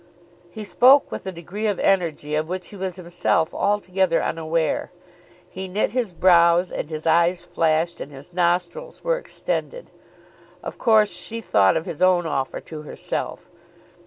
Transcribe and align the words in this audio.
He 0.49 0.63
spoke 0.63 1.11
with 1.11 1.27
a 1.27 1.31
degree 1.31 1.67
of 1.67 1.77
energy 1.77 2.33
of 2.33 2.49
which 2.49 2.69
he 2.69 2.75
was 2.75 2.95
himself 2.95 3.53
altogether 3.53 4.23
unaware. 4.23 4.91
He 5.47 5.67
knit 5.67 5.91
his 5.91 6.11
brows, 6.11 6.71
and 6.71 6.89
his 6.89 7.05
eyes 7.05 7.45
flashed, 7.45 8.01
and 8.01 8.11
his 8.11 8.33
nostrils 8.33 9.03
were 9.03 9.19
extended. 9.19 9.91
Of 10.63 10.79
course 10.79 11.09
she 11.09 11.39
thought 11.39 11.77
of 11.77 11.85
his 11.85 12.01
own 12.01 12.25
offer 12.25 12.59
to 12.61 12.81
herself. 12.81 13.51